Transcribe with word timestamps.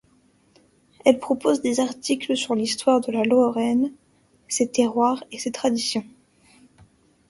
Elle 1.05 1.19
propose 1.19 1.61
des 1.61 1.79
articles 1.79 2.35
sur 2.35 2.55
l'histoire 2.55 3.01
de 3.01 3.11
la 3.11 3.23
Lorraine, 3.23 3.91
ses 4.47 4.67
terroirs 4.67 5.23
et 5.31 5.37
ses 5.37 5.51
traditions. 5.51 6.03